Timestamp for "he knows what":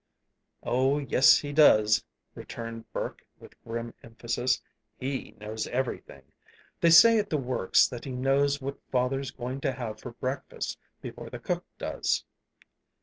8.05-8.79